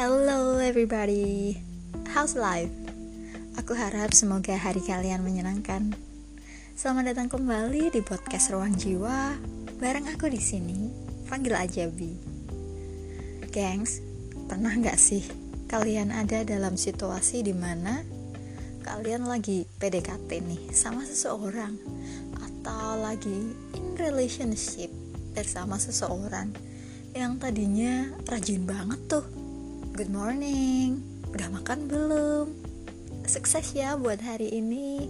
[0.00, 1.60] Hello everybody,
[2.16, 2.72] how's life?
[3.60, 5.92] Aku harap semoga hari kalian menyenangkan.
[6.72, 9.36] Selamat datang kembali di podcast Ruang Jiwa
[9.76, 10.88] bareng aku di sini.
[11.28, 12.16] Panggil aja Bi.
[13.52, 14.00] Gengs,
[14.48, 15.20] pernah nggak sih
[15.68, 18.00] kalian ada dalam situasi di mana
[18.80, 21.76] kalian lagi PDKT nih sama seseorang
[22.40, 24.88] atau lagi in relationship
[25.36, 26.56] bersama seseorang
[27.12, 29.39] yang tadinya rajin banget tuh
[30.00, 31.04] good morning.
[31.28, 32.56] Udah makan belum?
[33.28, 35.04] Sukses ya buat hari ini.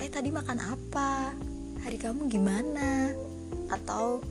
[0.00, 1.36] Eh tadi makan apa?
[1.84, 3.12] Hari kamu gimana?
[3.68, 4.24] Atau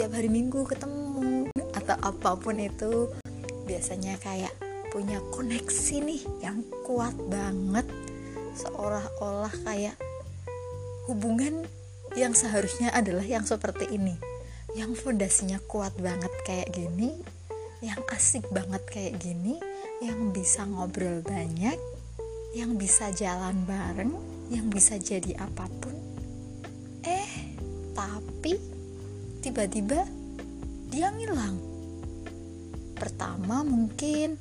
[0.00, 1.52] tiap hari minggu ketemu?
[1.52, 3.12] Atau apa pun itu
[3.68, 4.56] biasanya kayak
[4.88, 7.84] punya koneksi nih yang kuat banget.
[8.56, 10.00] Seolah-olah kayak
[11.12, 11.68] hubungan
[12.16, 14.16] yang seharusnya adalah yang seperti ini.
[14.72, 17.39] Yang fondasinya kuat banget kayak gini
[17.80, 19.56] yang asik banget kayak gini
[20.04, 21.80] yang bisa ngobrol banyak
[22.52, 24.12] yang bisa jalan bareng
[24.52, 25.96] yang bisa jadi apa pun.
[27.06, 27.56] Eh
[27.96, 28.58] tapi
[29.40, 30.04] tiba-tiba
[30.92, 31.56] dia ngilang.
[32.98, 34.36] Pertama mungkin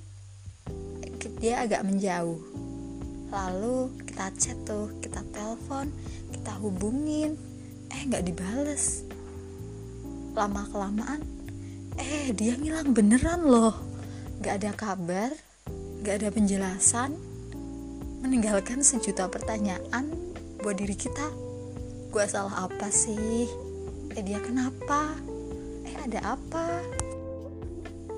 [1.40, 2.42] dia agak menjauh.
[3.30, 5.88] Lalu kita chat tuh kita telepon
[6.34, 7.40] kita hubungin.
[7.88, 9.08] Eh nggak dibales.
[10.34, 11.39] Lama kelamaan
[12.00, 13.76] eh dia ngilang beneran loh.
[14.40, 15.32] Nggak ada kabar
[16.00, 17.12] nggak ada penjelasan.
[18.24, 20.12] Meninggalkan sejuta pertanyaan
[20.64, 21.28] buat diri kita.
[22.10, 23.48] Gue salah apa sih?
[24.16, 25.16] Eh dia kenapa?
[25.84, 26.84] Eh ada apa?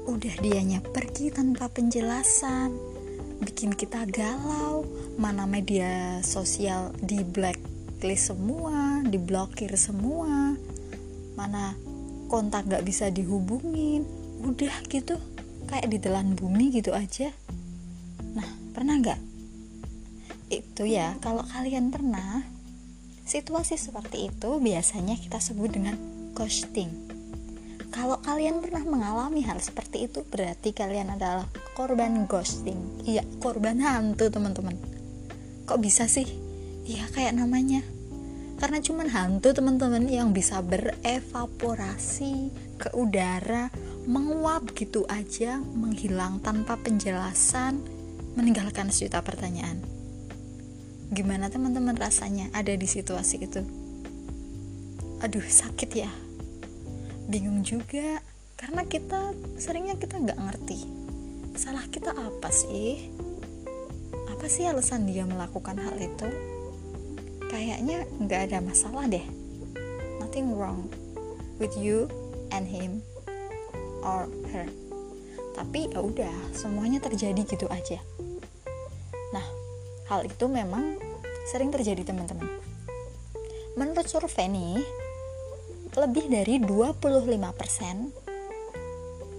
[0.05, 2.73] Udah dianya pergi tanpa penjelasan.
[3.41, 4.85] Bikin kita galau.
[5.17, 10.53] Mana media sosial di blacklist semua diblokir semua.
[11.33, 11.73] Mana
[12.31, 14.07] kontak gak bisa dihubungin
[14.39, 15.19] udah gitu
[15.67, 17.35] kayak ditelan bumi gitu aja
[18.31, 19.19] nah pernah nggak
[20.51, 22.47] itu ya kalau kalian pernah
[23.27, 25.99] situasi seperti itu biasanya kita sebut dengan
[26.31, 27.11] ghosting
[27.91, 31.43] kalau kalian pernah mengalami hal seperti itu, berarti kalian adalah
[31.75, 32.79] korban ghosting.
[33.03, 34.79] Iya, korban hantu, teman-teman.
[35.67, 36.23] Kok bisa sih?
[36.87, 37.83] Iya, kayak namanya.
[38.61, 43.73] Karena cuman hantu, teman-teman, yang bisa berevaporasi ke udara,
[44.05, 47.81] menguap gitu aja, menghilang tanpa penjelasan,
[48.37, 49.81] meninggalkan sejuta pertanyaan.
[51.09, 53.65] Gimana teman-teman rasanya ada di situasi itu?
[55.25, 56.13] Aduh, sakit ya
[57.31, 58.19] bingung juga
[58.59, 60.83] karena kita seringnya kita nggak ngerti
[61.55, 63.07] salah kita apa sih
[64.27, 66.27] apa sih alasan dia melakukan hal itu
[67.51, 69.27] kayaknya nggak ada masalah deh.
[70.23, 70.87] Nothing wrong
[71.59, 72.07] with you
[72.55, 73.03] and him
[74.07, 74.63] or her.
[75.51, 77.99] Tapi ya udah semuanya terjadi gitu aja.
[79.35, 79.43] Nah
[80.07, 80.95] hal itu memang
[81.51, 82.47] sering terjadi teman-teman.
[83.75, 84.79] Menurut survei nih
[85.91, 87.03] lebih dari 25%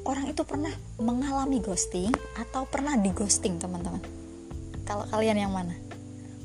[0.05, 4.05] orang itu pernah mengalami ghosting atau pernah di ghosting teman-teman.
[4.85, 5.73] Kalau kalian yang mana?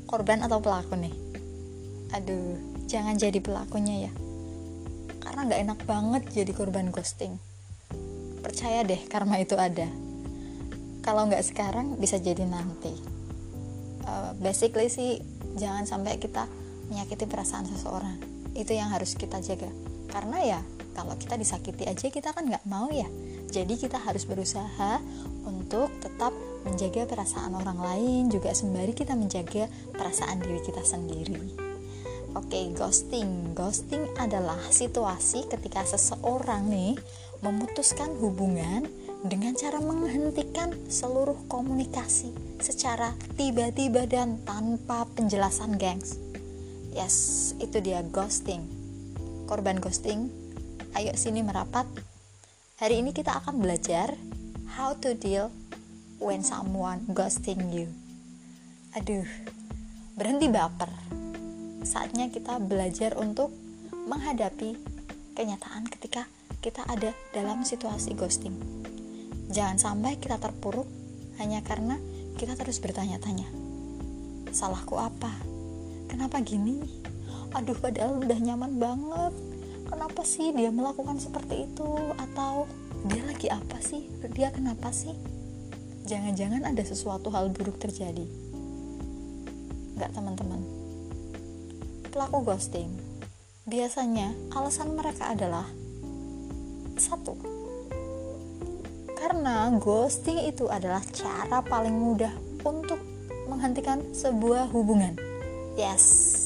[0.08, 1.27] Korban atau pelaku nih
[2.12, 2.56] aduh
[2.88, 4.12] jangan jadi pelakunya ya.
[5.20, 7.36] Karena nggak enak banget jadi korban ghosting.
[8.40, 9.86] Percaya deh karma itu ada.
[11.04, 12.96] Kalau nggak sekarang bisa jadi nanti.
[14.08, 15.20] Uh, basically sih
[15.60, 16.48] jangan sampai kita
[16.88, 18.16] menyakiti perasaan seseorang.
[18.56, 19.68] Itu yang harus kita jaga.
[20.08, 20.60] Karena ya
[20.96, 23.06] kalau kita disakiti aja kita kan nggak mau ya.
[23.52, 25.00] Jadi kita harus berusaha
[25.44, 26.32] untuk tetap
[26.64, 31.67] menjaga perasaan orang lain juga sembari kita menjaga perasaan diri kita sendiri
[32.38, 36.94] oke ghosting ghosting adalah situasi ketika seseorang nih
[37.42, 38.86] memutuskan hubungan
[39.26, 42.30] dengan cara menghentikan seluruh komunikasi
[42.62, 46.22] secara tiba-tiba dan tanpa penjelasan gengs
[46.94, 48.78] yes itu dia ghosting
[49.48, 50.28] korban ghosting,
[50.92, 51.88] ayo sini merapat.
[52.76, 54.12] Hari ini kita akan belajar
[54.76, 55.48] how to deal
[56.20, 57.88] when someone ghosting you.
[58.92, 59.24] Aduh,
[60.20, 61.17] berhenti baper.
[61.88, 63.48] Saatnya kita belajar untuk
[64.04, 64.76] menghadapi
[65.32, 66.28] kenyataan ketika
[66.60, 68.52] kita ada dalam situasi ghosting.
[69.48, 70.84] Jangan sampai kita terpuruk
[71.40, 71.96] hanya karena
[72.36, 73.48] kita terus bertanya-tanya.
[74.52, 75.32] Salahku apa?
[76.12, 77.08] Kenapa gini?
[77.56, 79.34] aduh padahal udah nyaman banget
[79.88, 81.88] kenapa sih dia melakukan seperti itu
[82.28, 82.68] atau
[83.08, 84.04] dia lagi apa sih
[84.36, 85.16] dia kenapa sih
[86.04, 88.28] jangan-jangan ada sesuatu hal buruk terjadi
[89.96, 90.60] nggak teman-teman
[92.08, 92.90] pelaku ghosting.
[93.68, 95.68] Biasanya alasan mereka adalah
[96.98, 97.38] satu
[99.18, 102.32] karena ghosting itu adalah cara paling mudah
[102.66, 102.98] untuk
[103.46, 105.14] menghentikan sebuah hubungan.
[105.78, 106.38] Yes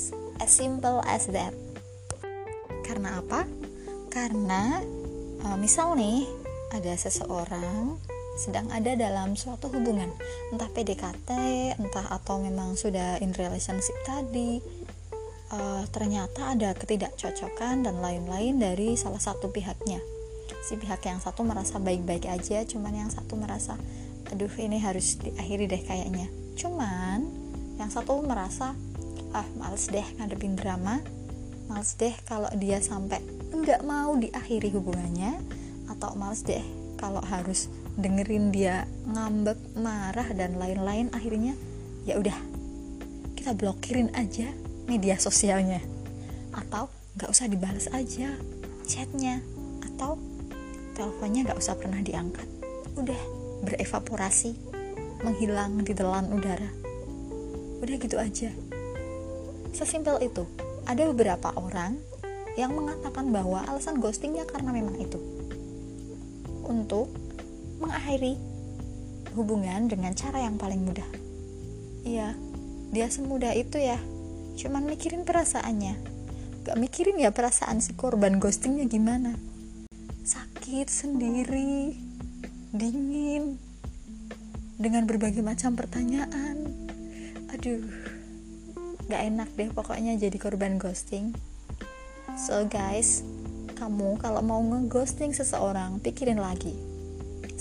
[0.42, 1.54] as simple as that.
[2.82, 3.46] Karena apa?
[4.10, 4.82] Karena
[5.46, 6.26] uh, misal nih
[6.74, 7.94] ada seseorang
[8.34, 10.10] sedang ada dalam suatu hubungan.
[10.50, 11.30] Entah PDKT
[11.78, 14.58] entah atau memang sudah in relationship tadi
[15.52, 20.00] uh, ternyata ada ketidakcocokan dan lain-lain dari salah satu pihaknya.
[20.64, 23.76] Si pihak yang satu merasa baik-baik aja cuman yang satu merasa
[24.32, 26.26] aduh ini harus diakhiri deh kayaknya.
[26.56, 27.28] Cuman
[27.76, 28.72] yang satu merasa
[29.32, 31.00] ah males deh ngadepin drama
[31.72, 35.40] males deh kalau dia sampai nggak mau diakhiri hubungannya
[35.88, 36.60] atau males deh
[37.00, 41.56] kalau harus dengerin dia ngambek marah dan lain-lain akhirnya
[42.04, 42.36] ya udah
[43.36, 44.52] kita blokirin aja
[44.86, 45.80] media sosialnya.
[46.52, 46.88] Atau
[47.18, 48.34] nggak usah dibalas aja
[48.86, 49.40] chatnya.
[49.82, 50.18] Atau
[50.96, 52.46] teleponnya nggak usah pernah diangkat.
[52.98, 53.20] Udah
[53.66, 54.54] berevaporasi.
[55.22, 56.70] Menghilang di telan udara.
[57.78, 58.50] Udah gitu aja.
[59.72, 60.44] Sesimpel itu
[60.84, 61.96] ada beberapa orang
[62.58, 65.16] yang mengatakan bahwa alasan ghostingnya karena memang itu.
[66.66, 67.08] Untuk
[67.80, 68.36] mengakhiri
[69.32, 71.08] hubungan dengan cara yang paling mudah.
[72.04, 72.36] Iya,
[72.92, 73.96] dia semudah itu ya.
[74.58, 75.94] Cuman mikirin perasaannya.
[76.62, 79.34] Gak mikirin ya perasaan si korban ghostingnya gimana.
[80.22, 81.98] Sakit sendiri,
[82.70, 83.58] dingin,
[84.78, 86.66] dengan berbagai macam pertanyaan.
[87.50, 87.82] Aduh,
[89.10, 91.34] gak enak deh pokoknya jadi korban ghosting.
[92.38, 93.26] So guys,
[93.76, 96.92] kamu kalau mau ngeghosting seseorang, pikirin lagi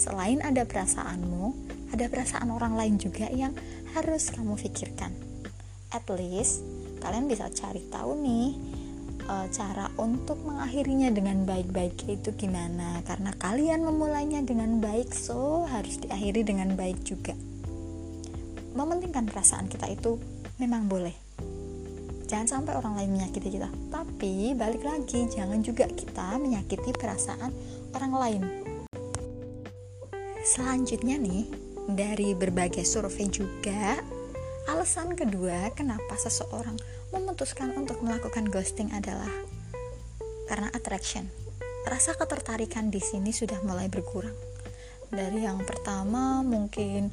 [0.02, 1.54] Selain ada perasaanmu,
[1.94, 3.54] ada perasaan orang lain juga yang
[3.94, 5.14] harus kamu pikirkan.
[5.94, 6.66] At least
[7.02, 8.48] kalian bisa cari tahu nih
[9.26, 13.02] e, cara untuk mengakhirinya dengan baik-baik itu gimana?
[13.04, 17.34] Karena kalian memulainya dengan baik so harus diakhiri dengan baik juga.
[18.78, 20.22] Mementingkan perasaan kita itu
[20.62, 21.18] memang boleh.
[22.32, 23.68] Jangan sampai orang lain menyakiti kita.
[23.92, 27.52] Tapi balik lagi jangan juga kita menyakiti perasaan
[27.92, 28.44] orang lain.
[30.42, 31.52] Selanjutnya nih,
[31.92, 34.00] dari berbagai survei juga,
[34.70, 36.78] alasan kedua kenapa seseorang
[37.10, 39.32] memutuskan untuk melakukan ghosting adalah
[40.52, 41.32] karena attraction.
[41.88, 44.36] Rasa ketertarikan di sini sudah mulai berkurang.
[45.10, 47.10] Dari yang pertama mungkin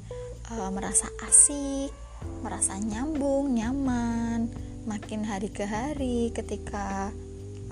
[0.53, 1.91] uh, merasa asik,
[2.43, 4.51] merasa nyambung, nyaman,
[4.85, 7.11] makin hari ke hari ketika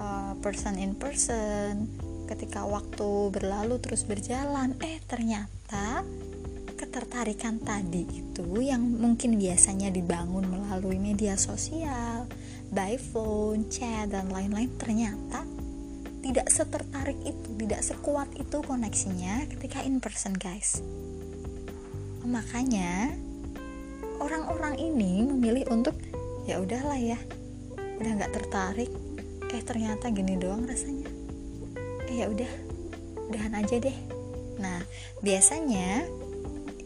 [0.01, 1.89] uh, person in person
[2.27, 6.03] ketika waktu berlalu terus berjalan eh ternyata
[6.97, 12.25] ketertarikan tadi itu yang mungkin biasanya dibangun melalui media sosial
[12.73, 15.45] by phone, chat dan lain-lain ternyata
[16.25, 20.81] tidak setertarik itu, tidak sekuat itu koneksinya ketika in person guys.
[22.25, 23.13] Makanya
[24.17, 26.01] orang-orang ini memilih untuk
[26.49, 27.21] ya udahlah ya
[27.77, 28.89] udah nggak tertarik.
[29.53, 31.13] Eh ternyata gini doang rasanya.
[32.09, 32.49] Ya udah
[33.29, 33.97] udahan aja deh.
[34.57, 34.81] Nah
[35.21, 36.09] biasanya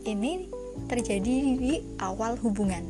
[0.04, 0.48] ini
[0.88, 2.82] terjadi di awal hubungan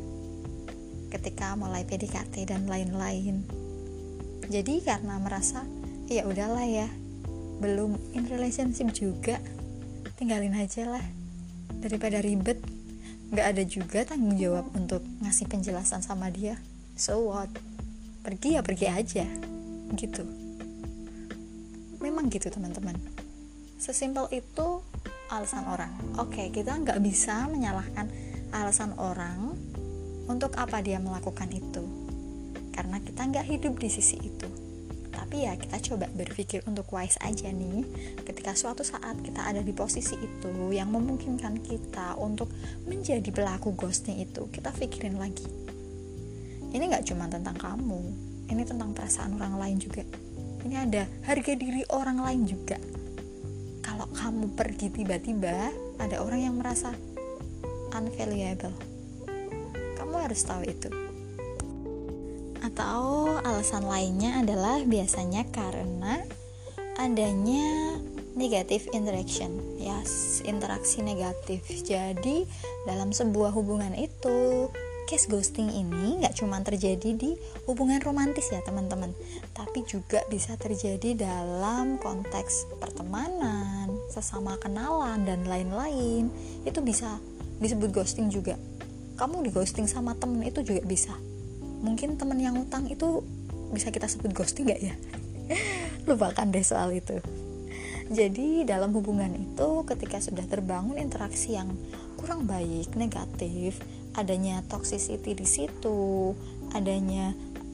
[1.11, 3.43] ketika mulai PDKT dan lain-lain.
[4.47, 5.67] Jadi karena merasa
[6.07, 6.87] ya udahlah ya
[7.61, 9.37] belum in relationship juga
[10.15, 11.05] tinggalin aja lah.
[11.81, 12.59] Daripada ribet
[13.31, 16.59] nggak ada juga tanggung jawab untuk ngasih penjelasan sama dia.
[16.95, 17.51] So what?
[18.23, 19.25] Pergi ya pergi aja.
[19.95, 20.23] Gitu.
[21.99, 22.97] Memang gitu teman-teman.
[23.81, 24.83] Sesimpel itu
[25.31, 25.95] alasan orang.
[26.19, 28.11] Oke kita nggak bisa menyalahkan
[28.51, 29.55] alasan orang
[30.27, 31.87] untuk apa dia melakukan itu.
[32.75, 34.47] Karena kita nggak hidup di sisi itu.
[35.11, 37.87] Tapi ya kita coba berpikir untuk wise aja nih.
[38.27, 42.51] Ketika suatu saat kita ada di posisi itu yang memungkinkan kita untuk
[42.83, 45.47] menjadi pelaku ghosting itu kita pikirin lagi.
[46.71, 50.03] Ini nggak cuma tentang kamu ini tentang perasaan orang lain juga.
[50.67, 52.90] Ini ada harga diri orang lain juga
[54.21, 56.93] kamu pergi tiba-tiba ada orang yang merasa
[57.97, 58.77] unvaluable.
[59.97, 60.93] Kamu harus tahu itu.
[62.61, 66.21] Atau alasan lainnya adalah biasanya karena
[67.01, 67.97] adanya
[68.37, 69.57] negatif interaction.
[69.81, 71.65] Yes interaksi negatif.
[71.81, 72.45] Jadi
[72.85, 74.69] dalam sebuah hubungan itu
[75.09, 77.33] case ghosting ini nggak cuma terjadi di
[77.65, 79.17] hubungan romantis ya teman-teman.
[79.57, 86.27] Tapi juga bisa terjadi dalam konteks pertemanan sesama kenalan dan lain-lain
[86.67, 87.17] itu bisa
[87.63, 88.59] disebut ghosting juga.
[89.15, 91.15] Kamu di ghosting sama temen itu juga bisa.
[91.81, 93.23] Mungkin temen yang utang itu
[93.71, 94.93] bisa kita sebut ghosting gak ya?
[96.09, 97.17] Lupakan deh soal itu.
[98.11, 101.71] Jadi dalam hubungan itu ketika sudah terbangun interaksi yang
[102.19, 103.79] kurang baik, negatif,
[104.19, 106.35] adanya toxicity di situ,
[106.75, 107.31] adanya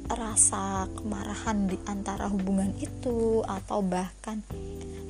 [0.08, 4.40] rasa kemarahan di antara hubungan itu atau bahkan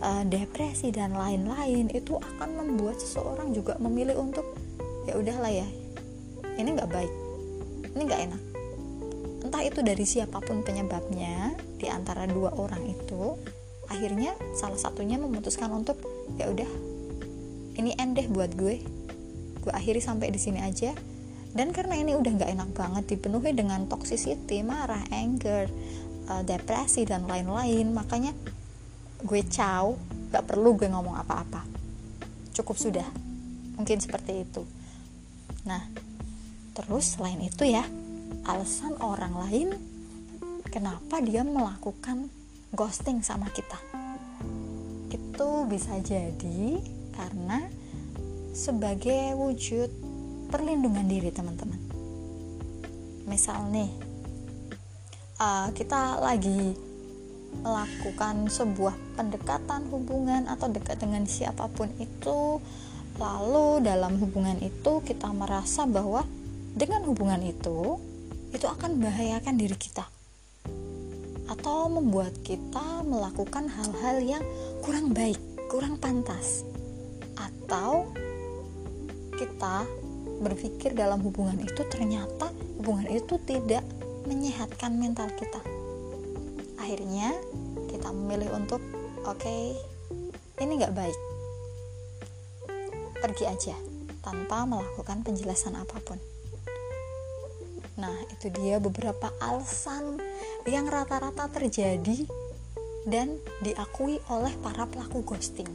[0.01, 4.45] uh, depresi dan lain-lain itu akan membuat seseorang juga memilih untuk
[5.05, 5.67] ya udahlah ya
[6.57, 7.13] ini nggak baik
[7.93, 8.41] ini nggak enak.
[9.47, 13.37] Entah itu dari siapa pun penyebabnya di antara dua orang itu
[13.87, 15.97] akhirnya salah satunya memutuskan untuk
[16.35, 16.67] ya udah
[17.77, 18.83] ini end deh buat gue
[19.63, 20.91] gue akhiri sampai di sini aja
[21.57, 25.65] dan karena ini udah nggak enak banget dipenuhi dengan toxicity marah anger
[26.29, 28.37] uh, depresi dan lain-lain makanya
[29.25, 29.97] gue caw
[30.29, 31.65] gak perlu gue ngomong apa-apa.
[32.53, 33.07] Cukup sudah.
[33.73, 34.61] Mungkin seperti itu.
[35.65, 35.81] Nah
[36.77, 37.81] terus selain itu ya
[38.45, 39.67] alasan orang lain
[40.69, 42.29] kenapa dia melakukan
[42.77, 43.81] ghosting sama kita.
[45.09, 46.77] Itu bisa jadi
[47.17, 47.65] karena
[48.53, 50.06] sebagai wujud
[50.47, 51.79] perlindungan diri teman-teman.
[53.27, 53.91] Misal nih
[55.39, 56.75] uh, kita lagi
[57.63, 62.61] melakukan sebuah pendekatan hubungan atau dekat dengan siapa pun itu
[63.17, 66.21] lalu dalam hubungan itu kita merasa bahwa
[66.77, 67.97] dengan hubungan itu
[68.53, 70.05] itu akan membahayakan diri kita.
[71.47, 74.43] Atau membuat kita melakukan hal-hal yang
[74.83, 75.39] kurang baik,
[75.71, 76.67] kurang pantas,
[77.39, 78.11] atau
[79.39, 79.87] kita
[80.37, 83.81] berpikir dalam hubungan itu ternyata hubungan itu tidak
[84.29, 85.61] menyehatkan mental kita.
[86.77, 87.33] Akhirnya
[87.89, 88.79] kita memilih untuk
[89.25, 89.73] oke okay,
[90.61, 91.19] ini nggak baik,
[93.21, 93.75] pergi aja
[94.21, 96.19] tanpa melakukan penjelasan apa pun.
[97.97, 100.21] Nah, itu dia beberapa alasan
[100.69, 102.29] yang rata-rata terjadi
[103.09, 105.69] dan diakui oleh para pelaku ghosting.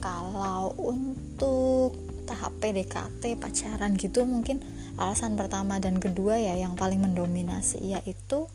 [0.00, 1.92] Kalau untuk
[2.30, 4.62] tahap PDKT pacaran gitu mungkin
[4.94, 8.46] alasan pertama dan kedua ya yang paling mendominasi yaitu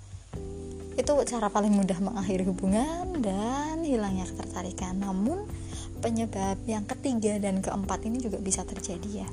[0.96, 4.96] itu cara paling mudah mengakhiri hubungan dan hilangnya ketertarikan.
[4.96, 5.44] Namun
[6.00, 9.30] penyebab yang ketiga dan keempat ini juga bisa terjadi ya.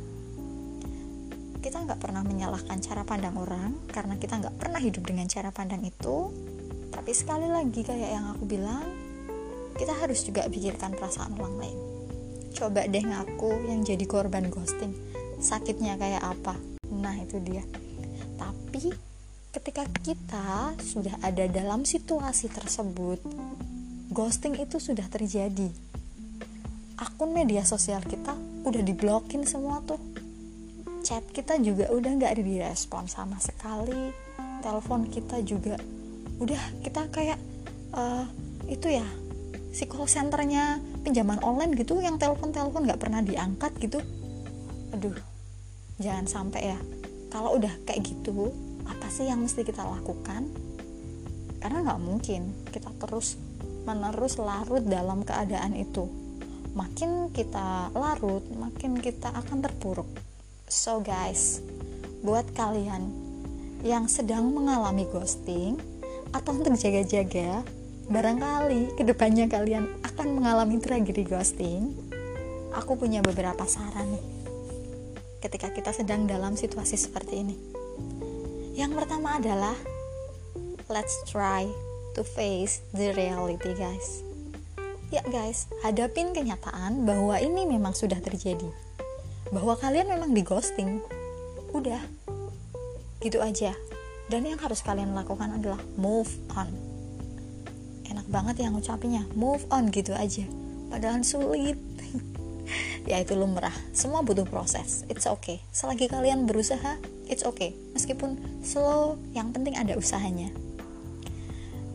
[1.62, 5.86] Kita nggak pernah menyalahkan cara pandang orang karena kita nggak pernah hidup dengan cara pandang
[5.86, 6.34] itu.
[6.90, 8.82] Tapi sekali lagi kayak yang aku bilang
[9.78, 11.91] kita harus juga pikirkan perasaan orang lain
[12.52, 14.92] coba deh ngaku yang jadi korban ghosting.
[15.42, 16.54] Sakitnya kayak apa?
[16.92, 17.64] Nah itu dia.
[18.38, 18.92] Tapi
[19.52, 23.20] ketika kita sudah ada dalam situasi tersebut
[24.12, 25.72] ghosting itu sudah terjadi.
[27.00, 29.98] Akun media sosial kita udah diblokin semua tuh.
[31.02, 34.14] Chat kita juga udah nggak direspon sama sekali.
[34.62, 35.74] Telepon kita juga
[36.38, 37.40] udah kita kayak
[37.96, 38.24] uh,
[38.70, 39.06] itu ya
[39.72, 43.98] si call centernya pinjaman online gitu yang telepon telepon nggak pernah diangkat gitu.
[44.94, 45.18] Aduh.
[46.02, 46.78] Jangan sampai ya.
[47.30, 48.50] Kalau udah kayak gitu
[48.82, 50.50] apa sih yang mesti kita lakukan?
[51.62, 53.38] Karena nggak mungkin kita terus
[53.86, 56.10] menerus larut dalam keadaan itu.
[56.72, 60.08] Makin kita larut makin kita akan terpuruk.
[60.66, 61.60] So guys,
[62.24, 63.12] buat kalian
[63.82, 65.76] yang sedang mengalami ghosting
[66.32, 67.60] atau untuk jaga-jaga,
[68.08, 71.96] barangkali ke depannya kalian akan mengalami tragedi ghosting,
[72.76, 74.24] aku punya beberapa saran nih
[75.40, 77.56] ketika kita sedang dalam situasi seperti ini.
[78.76, 79.74] Yang pertama adalah
[80.92, 81.64] let's try
[82.12, 84.20] to face the reality guys.
[85.08, 88.68] Ya guys, hadapin kenyataan bahwa ini memang sudah terjadi.
[89.48, 91.00] Bahwa kalian memang di ghosting.
[91.72, 92.00] Udah.
[93.20, 93.76] Gitu aja.
[94.28, 96.91] Dan yang harus kalian lakukan adalah move on
[98.08, 99.26] enak banget yang ngucapinnya.
[99.36, 100.46] Move on gitu aja.
[100.90, 101.78] Padahal sulit.
[103.02, 103.74] Ya itu lumrah.
[103.90, 105.02] Semua butuh proses.
[105.10, 105.58] It's okay.
[105.74, 107.74] Selagi kalian berusaha it's okay.
[107.92, 110.54] Meskipun slow yang penting ada usahanya.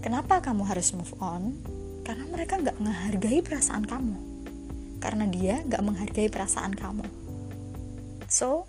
[0.03, 1.55] Kenapa kamu harus move on?
[2.03, 4.15] Karena mereka nggak menghargai perasaan kamu.
[4.99, 7.07] Karena dia nggak menghargai perasaan kamu.
[8.27, 8.67] So,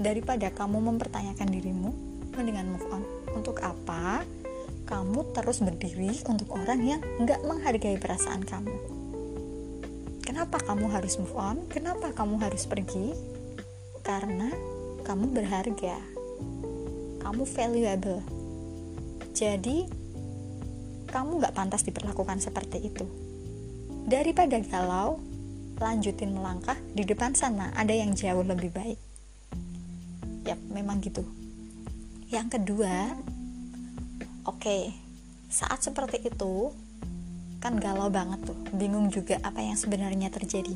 [0.00, 1.90] daripada kamu mempertanyakan dirimu,
[2.36, 3.02] mendingan move on.
[3.36, 4.24] Untuk apa?
[4.84, 8.76] Kamu terus berdiri untuk orang yang nggak menghargai perasaan kamu.
[10.24, 11.64] Kenapa kamu harus move on?
[11.68, 13.16] Kenapa kamu harus pergi?
[14.04, 14.52] Karena
[15.04, 15.96] kamu berharga.
[17.24, 18.20] Kamu valuable.
[19.32, 19.88] Jadi,
[21.08, 23.06] kamu nggak pantas diperlakukan seperti itu.
[24.04, 25.20] Daripada galau,
[25.78, 28.98] lanjutin melangkah di depan sana ada yang jauh lebih baik
[30.44, 31.24] ya memang gitu
[32.30, 33.16] yang kedua
[34.64, 34.96] oke
[35.52, 36.72] saat seperti itu
[37.60, 38.56] kan galau banget tuh.
[38.72, 40.72] Bingung juga apa yang sebenarnya terjadi.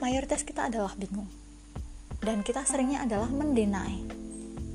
[0.00, 1.28] Mayoritas kita adalah bingung.
[2.24, 4.00] Dan kita seringnya adalah mendenai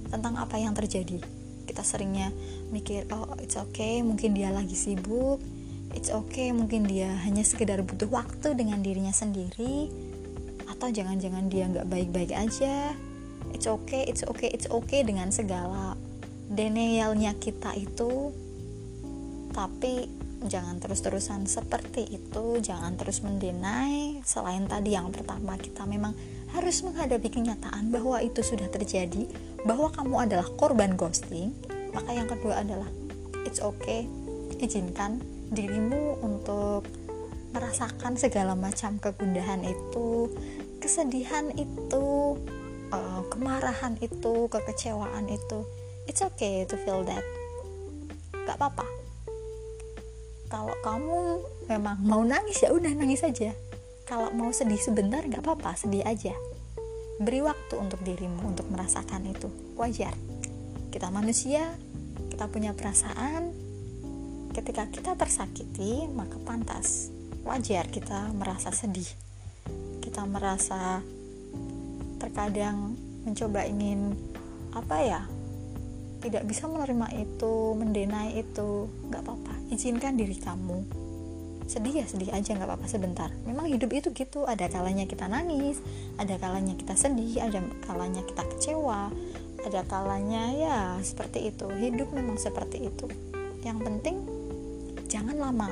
[0.05, 1.17] tentang apa yang terjadi.
[1.65, 2.29] Kita seringnya
[2.69, 5.41] mikir oh it's okay mungkin dia lagi sibuk.
[5.98, 9.89] It's okay mungkin dia hanya sekedar butuh waktu dengan dirinya sendiri.
[10.69, 12.93] Atau jangan-jangan dia nggak baik-baik aja.
[13.50, 15.98] It's okay it's okay it's okay dengan segala
[16.53, 18.42] denialnya kita itu
[19.53, 20.10] tapi
[20.43, 26.12] jangan terus-terusan seperti itu jangan terus mendenai selain tadi yang pertama kita memang
[26.51, 29.25] harus menghadapi kenyataan bahwa itu sudah terjadi
[29.65, 31.55] bahwa kamu adalah korban ghosting.
[31.95, 32.89] Maka yang kedua adalah
[33.48, 34.05] it's okay
[34.62, 35.19] izinkan
[35.50, 36.88] dirimu untuk
[37.51, 40.31] merasakan segala macam kegundahan itu
[40.79, 42.38] kesedihan itu
[42.93, 45.65] uh, kemarahan itu kekecewaan itu.
[46.05, 47.25] It's okay to feel that.
[48.45, 49.02] Gak apa-apa
[50.53, 53.57] kalau kamu memang mau nangis ya udah nangis aja.
[54.05, 56.38] Kalau mau sedih sebentar nggak apa-apa sedih aja.
[57.17, 59.50] Beri waktu untuk dirimu untuk merasakan itu.
[59.74, 60.13] Wajar.
[60.93, 61.74] Kita manusia
[62.29, 63.50] kita punya perasaan.
[64.53, 67.10] Ketika kita tersakiti maka pantas.
[67.41, 69.10] Wajar kita merasa sedih.
[70.05, 71.01] Kita merasa
[72.22, 72.93] terkadang
[73.25, 74.13] mencoba ingin
[74.77, 75.22] apa ya
[76.22, 78.86] tidak bisa menerima itu mendenai itu.
[79.10, 79.42] Nggak apa-apa
[79.74, 80.86] izinkan diri kamu.
[81.65, 83.34] Sedih ya sedih aja nggak apa-apa sebentar.
[83.50, 85.82] Memang hidup itu gitu ada kalanya kita nangis
[86.22, 89.10] ada kalanya kita sedih ada kalanya kita kecewa
[89.63, 91.65] ada kalanya ya seperti itu.
[91.72, 93.10] Hidup memang seperti itu.
[93.63, 94.15] Yang penting
[95.08, 95.72] jangan lama.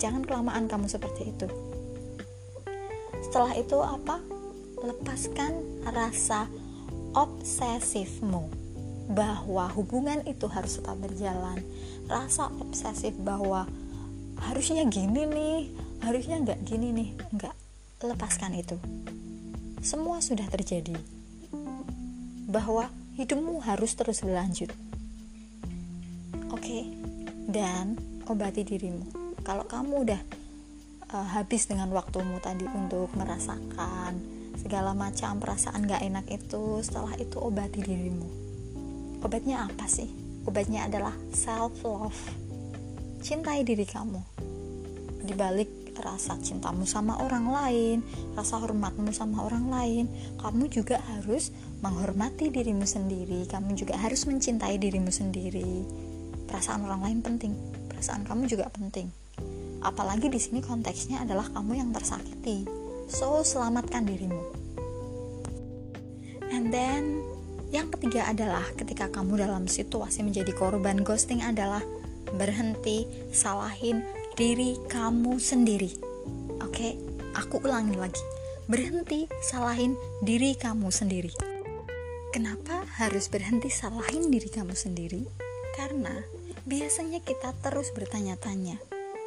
[0.00, 1.46] Jangan kelamaan kamu seperti itu.
[3.20, 4.16] Setelah itu apa?
[4.80, 6.48] Lepaskan rasa
[7.12, 8.59] obsesifmu
[9.10, 11.58] bahwa hubungan itu harus tetap berjalan.
[12.06, 13.66] Rasa obsesif bahwa
[14.46, 15.58] harusnya gini nih
[16.00, 17.54] harusnya nggak gini nih nggak
[18.06, 18.78] lepaskan itu.
[19.82, 20.94] Semua sudah terjadi.
[22.46, 22.86] Bahwa
[23.18, 24.70] hidupmu harus terus berlanjut.
[26.54, 26.86] Oke
[27.50, 27.98] dan
[28.30, 29.10] obati dirimu.
[29.42, 30.22] Kalau kamu udah
[31.10, 34.22] uh, habis dengan waktumu tadi untuk merasakan
[34.54, 38.39] segala macam perasaan gak enak itu setelah itu obati dirimu
[39.20, 40.08] Obatnya apa sih?
[40.48, 42.20] Obatnya adalah self love.
[43.20, 44.20] Cintai diri kamu.
[45.20, 47.98] Di balik rasa cintamu sama orang lain,
[48.32, 50.04] rasa hormatmu sama orang lain,
[50.40, 51.52] kamu juga harus
[51.84, 53.44] menghormati dirimu sendiri.
[53.44, 55.84] Kamu juga harus mencintai dirimu sendiri.
[56.48, 57.52] Perasaan orang lain penting,
[57.92, 59.12] perasaan kamu juga penting.
[59.80, 62.68] Apalagi di sini konteksnya adalah kamu yang tersakiti.
[63.08, 64.42] So, selamatkan dirimu.
[66.50, 67.29] And then
[67.70, 71.82] yang ketiga adalah ketika kamu dalam situasi menjadi korban ghosting adalah
[72.34, 74.02] berhenti salahin
[74.34, 75.94] diri kamu sendiri.
[76.62, 76.98] Oke,
[77.34, 78.22] aku ulangi lagi.
[78.70, 81.30] Berhenti salahin diri kamu sendiri.
[82.30, 85.26] Kenapa harus berhenti salahin diri kamu sendiri?
[85.74, 86.14] Karena
[86.66, 88.78] biasanya kita terus bertanya-tanya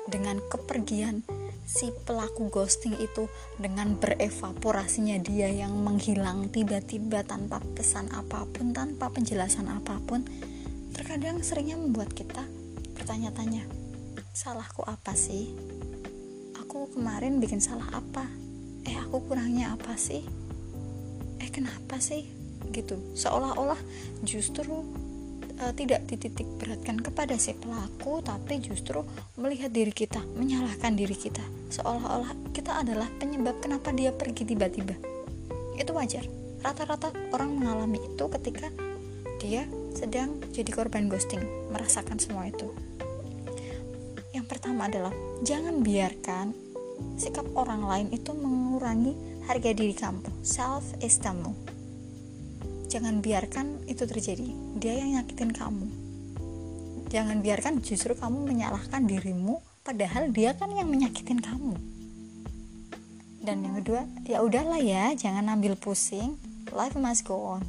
[0.08, 1.24] dengan kepergian
[1.64, 9.08] si pelaku ghosting itu dengan berevaporasinya dia yang menghilang tiba-tiba tanpa pesan apa pun, tanpa
[9.10, 10.28] penjelasan apa pun,
[10.92, 12.44] terkadang seringnya membuat kita
[13.00, 13.66] bertanya-tanya,
[14.36, 15.52] salahku apa sih?
[16.62, 18.28] Aku kemarin bikin salah apa?
[18.84, 20.24] Eh, aku kurangnya apa sih?
[21.40, 22.28] Eh, kenapa sih?
[22.72, 23.80] Gitu, seolah-olah
[24.24, 24.84] justru
[25.62, 29.06] uh, tidak dititik beratkan kepada si pelaku tapi justru
[29.38, 31.44] melihat diri kita menyalahkan diri kita.
[31.70, 34.96] Seolah-olah kita adalah penyebab kenapa dia pergi tiba-tiba.
[35.78, 36.26] Itu wajar.
[36.64, 38.72] Rata-rata orang mengalami itu ketika
[39.44, 42.72] dia sedang jadi korban ghosting merasakan semua itu.
[44.32, 45.14] Yang pertama adalah
[45.44, 46.56] jangan biarkan
[47.20, 49.14] sikap orang lain itu mengurangi
[49.46, 51.73] harga diri kamu self esteemmu
[52.94, 54.54] jangan biarkan itu terjadi.
[54.78, 55.88] Dia yang nyakitin kamu.
[57.10, 61.74] Jangan biarkan justru kamu menyalahkan dirimu padahal dia kan yang menyakitin kamu.
[63.42, 66.38] Dan yang kedua ya udahlah ya jangan ambil pusing.
[66.70, 67.66] Life must go on.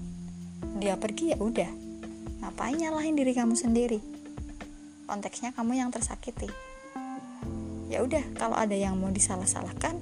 [0.77, 1.73] Dia pergi ya udah.
[2.45, 4.05] Ngapain nyalahin diri kamu sendiri?
[5.09, 6.53] Konteksnya kamu yang tersakiti.
[7.89, 9.97] Ya udah kalau ada yang mau disalah-salahkan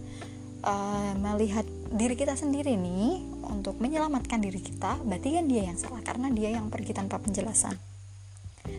[0.66, 6.00] uh, melihat diri kita sendiri nih untuk menyelamatkan diri kita berarti kan dia yang salah
[6.00, 7.76] karena dia yang pergi tanpa penjelasan.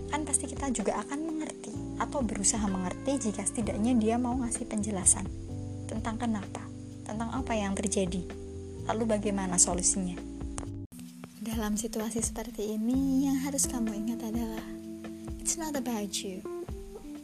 [0.10, 5.30] Kan pasti kita juga akan mengerti atau berusaha mengerti jika setidaknya dia mau ngasih penjelasan
[5.86, 6.66] tentang kenapa
[7.06, 8.26] tentang apa yang terjadi
[8.90, 10.18] lalu bagaimana solusinya.
[11.44, 14.64] Dalam situasi seperti ini yang harus kamu ingat adalah
[15.40, 16.40] it's not about you.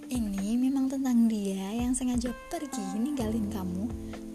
[0.10, 3.86] Ini memang tentang dia yang sengaja pergi ninggalin kamu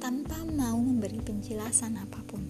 [0.01, 2.44] tanpa mau memberi penjelasan apa pun.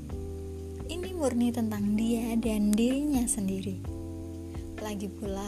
[1.15, 3.79] Murni tentang dia dan dirinya sendiri.
[4.83, 5.47] Lagi pula,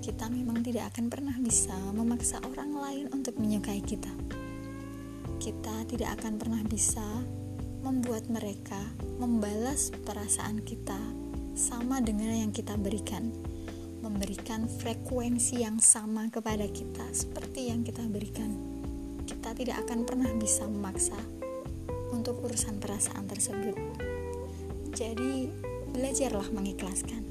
[0.00, 4.10] kita memang tidak akan pernah bisa memaksa orang lain untuk menyukai kita.
[5.36, 7.04] Kita tidak akan pernah bisa
[7.84, 8.80] membuat mereka
[9.20, 10.98] membalas perasaan kita
[11.52, 13.28] sama dengan yang kita berikan
[14.04, 18.52] memberikan frekuensi yang sama kepada kita seperti yang kita berikan.
[19.24, 21.16] Kita tidak akan pernah bisa memaksa
[22.12, 23.76] untuk urusan perasaan tersebut.
[24.94, 25.50] Jadi,
[25.90, 27.26] belajarlah mengikhlaskan.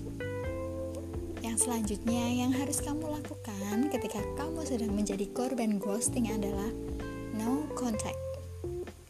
[1.39, 6.67] Yang selanjutnya yang harus kamu lakukan ketika kamu sedang menjadi korban ghosting adalah
[7.39, 8.19] no contact.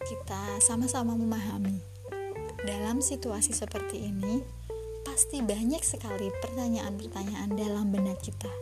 [0.06, 1.94] Kita sama-sama memahami
[2.64, 4.40] dalam situasi seperti ini,
[5.04, 8.54] pasti banyak sekali pertanyaan-pertanyaan dalam benak kita.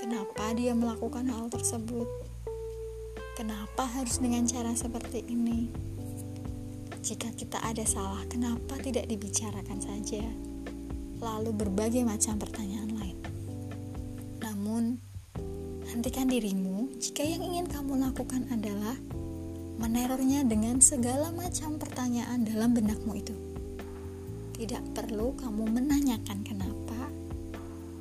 [0.00, 2.08] Kenapa dia melakukan hal tersebut?
[3.38, 5.89] Kenapa harus dengan cara seperti ini?
[7.00, 10.20] Jika kita ada salah, kenapa tidak dibicarakan saja?
[11.16, 13.18] Lalu berbagai macam pertanyaan lain.
[14.44, 15.00] Namun,
[15.88, 19.00] hentikan dirimu jika yang ingin kamu lakukan adalah
[19.80, 23.32] menerornya dengan segala macam pertanyaan dalam benakmu itu.
[24.60, 27.08] Tidak perlu kamu menanyakan kenapa.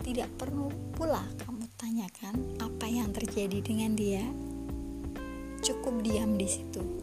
[0.03, 4.27] Tidak perlu pula kamu tanyakan apa yang terjadi dengan dia.
[5.63, 6.98] Cukup diam di situ.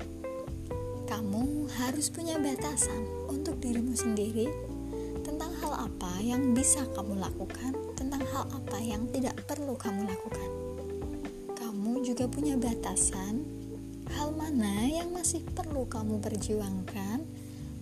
[1.06, 4.50] Kamu harus punya batasan untuk dirimu sendiri
[5.22, 10.50] tentang hal apa yang bisa kamu lakukan, tentang hal apa yang tidak perlu kamu lakukan.
[11.56, 13.46] Kamu juga punya batasan
[14.12, 17.24] hal mana yang masih perlu kamu perjuangkan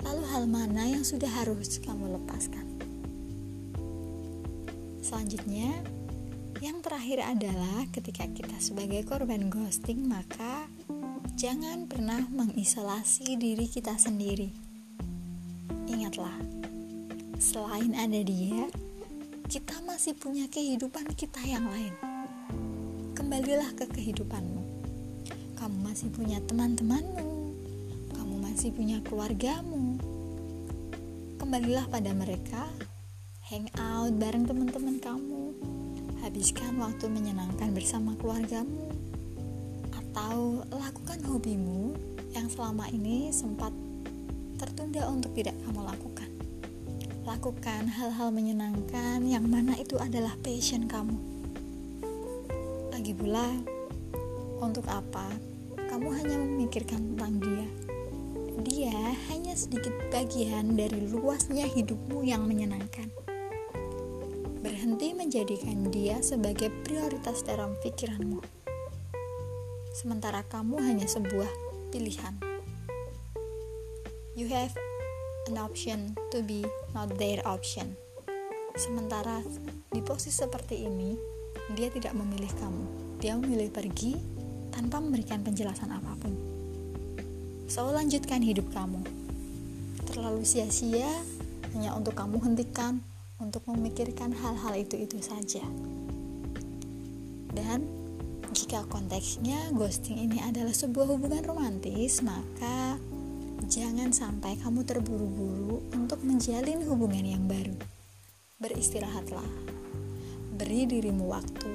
[0.04, 2.66] Lalu hal mana yang sudah harus kamu lepaskan?
[5.00, 5.80] Selanjutnya,
[6.60, 10.68] yang terakhir adalah ketika kita sebagai korban ghosting, maka
[11.34, 14.54] jangan pernah mengisolasi diri kita sendiri.
[15.90, 16.38] Ingatlah,
[17.42, 18.70] selain ada dia,
[19.50, 21.90] kita masih punya kehidupan kita yang lain.
[23.18, 24.62] Kembalilah ke kehidupanmu.
[25.58, 27.50] Kamu masih punya teman-temanmu,
[28.14, 29.98] kamu masih punya keluargamu,
[31.42, 32.62] kembalilah pada mereka,
[33.50, 35.50] hang out bareng teman-teman kamu,
[36.22, 38.92] habiskan waktu menyenangkan bersama keluargamu,
[40.14, 41.90] atau lakukan hobimu
[42.38, 43.74] yang selama ini sempat
[44.62, 46.30] tertunda untuk tidak kamu lakukan.
[47.26, 51.18] Lakukan hal-hal menyenangkan yang mana itu adalah passion kamu.
[52.94, 53.58] Lagi pula,
[54.62, 55.34] untuk apa
[55.90, 57.66] kamu hanya memikirkan tentang dia?
[58.62, 58.94] dia
[59.34, 63.10] hanya sedikit bagian dari luasnya hidupmu yang menyenangkan.
[64.62, 68.63] Berhenti menjadikan dia sebagai prioritas dalam pikiranmu.
[69.94, 71.46] Sementara kamu hanya sebuah
[71.94, 72.34] pilihan.
[74.34, 74.74] You have
[75.46, 77.94] an option to be not their option.
[78.74, 79.46] Sementara
[79.94, 81.14] di posisi seperti ini,
[81.78, 82.84] dia tidak memilih kamu.
[83.22, 84.18] Dia memilih pergi
[84.74, 86.34] tanpa memberikan penjelasan apa pun.
[87.70, 88.98] So, lanjutkan hidup kamu.
[90.10, 91.06] Terlalu sia-sia
[91.70, 92.98] hanya untuk kamu hentikan
[93.38, 95.62] untuk memikirkan hal-hal itu-itu saja.
[97.54, 97.93] Dan
[98.54, 102.94] jika konteksnya ghosting ini adalah sebuah hubungan romantis, maka
[103.66, 107.74] jangan sampai kamu terburu-buru untuk menjalin hubungan yang baru.
[108.62, 109.50] Beristirahatlah.
[110.54, 111.72] Beri dirimu waktu.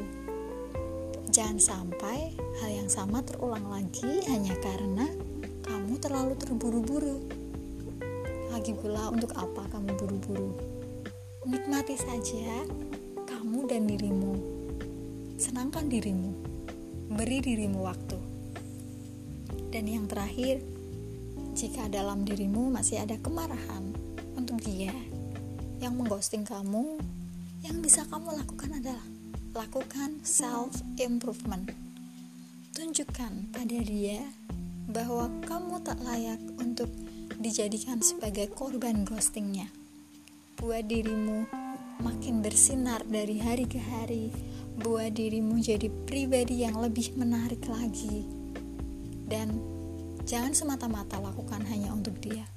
[1.28, 2.32] Jangan sampai
[2.63, 5.04] hal yang sama terulang lagi hanya karena
[5.68, 7.20] kamu terlalu terburu-buru.
[8.56, 10.56] Lagi pula, untuk apa kamu buru-buru?
[11.44, 12.63] Nikmati saja
[13.28, 14.34] kamu dan dirimu.
[15.36, 16.48] Senangkan dirimu.
[17.10, 18.22] Beri dirimu waktu.
[19.74, 20.62] Dan yang terakhir,
[21.58, 23.98] jika dalam dirimu masih ada kemarahan
[24.38, 24.93] untuk dia
[25.82, 27.02] yang mengghosting kamu,
[27.65, 29.06] yang bisa kamu lakukan adalah
[29.58, 31.74] lakukan self improvement.
[32.78, 34.22] Tunjukkan pada dia
[34.86, 36.93] bahwa kamu tak layak untuk
[37.41, 39.65] dijadikan sebagai korban ghostingnya.
[40.62, 41.50] Buat dirimu
[42.06, 44.30] makin bersinar dari hari ke hari,
[44.80, 48.24] buat dirimu jadi pribadi yang lebih menarik lagi.
[49.28, 49.60] Dan
[50.24, 52.48] jangan semata-mata lakukan hanya untuk dia.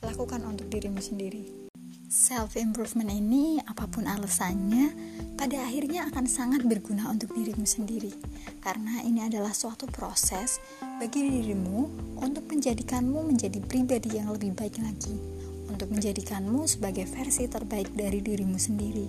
[0.00, 1.68] Lakukan untuk dirimu sendiri.
[2.08, 4.96] Self improvement ini, apa pun alasannya,
[5.36, 8.16] pada akhirnya akan sangat berguna untuk dirimu sendiri,
[8.64, 10.56] karena ini adalah suatu proses
[10.96, 11.84] bagi dirimu
[12.16, 15.20] untuk menjadikanmu menjadi pribadi yang lebih baik lagi,
[15.68, 19.06] untuk menjadikanmu sebagai versi terbaik dari dirimu sendiri.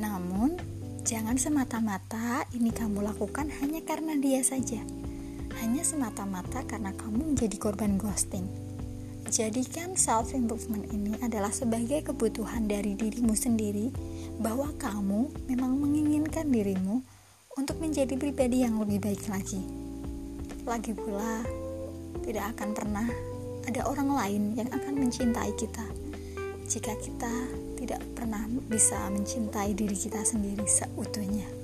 [0.00, 0.73] Namun,
[1.04, 4.80] jangan semata-mata ini kamu lakukan hanya karena dia saja.
[5.62, 8.42] hanya semata-mata karena kamu menjadi korban ghosting.
[9.30, 13.94] Jadikan self improvement ini adalah sebagai kebutuhan dari dirimu sendiri
[14.42, 17.06] bahwa kamu memang menginginkan dirimu
[17.54, 19.62] untuk menjadi pribadi yang lebih baik lagi.
[20.66, 21.46] Lagi pula,
[22.26, 23.06] tidak akan pernah
[23.70, 25.86] ada orang lain yang akan mencintai kita
[26.66, 27.32] jika kita
[27.84, 31.63] tidak pernah bisa mencintai diri kita sendiri seutuhnya.